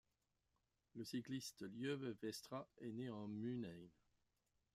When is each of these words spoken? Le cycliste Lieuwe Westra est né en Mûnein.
Le 0.95 1.03
cycliste 1.03 1.61
Lieuwe 1.75 2.17
Westra 2.23 2.67
est 2.79 2.91
né 2.91 3.11
en 3.11 3.27
Mûnein. 3.27 3.87